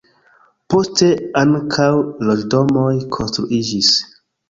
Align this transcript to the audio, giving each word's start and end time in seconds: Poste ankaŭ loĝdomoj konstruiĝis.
Poste 0.73 1.09
ankaŭ 1.43 1.91
loĝdomoj 2.31 2.91
konstruiĝis. 3.19 3.97